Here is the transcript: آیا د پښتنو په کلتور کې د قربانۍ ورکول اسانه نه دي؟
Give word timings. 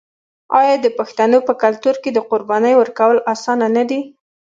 آیا 0.59 0.75
د 0.81 0.87
پښتنو 0.97 1.37
په 1.47 1.53
کلتور 1.63 1.95
کې 2.03 2.09
د 2.13 2.19
قربانۍ 2.29 2.73
ورکول 2.77 3.17
اسانه 3.33 3.67
نه 3.75 3.83
دي؟ 3.89 4.01